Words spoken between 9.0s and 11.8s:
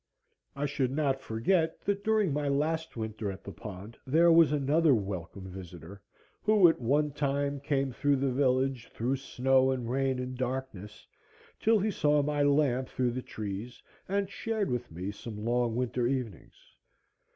snow and rain and darkness, till